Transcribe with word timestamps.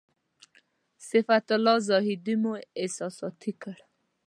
صفت 1.09 1.47
الله 1.57 1.77
زاهدي 1.89 2.35
مو 2.41 2.53
احساساتي 2.81 3.51
کړ. 3.61 3.75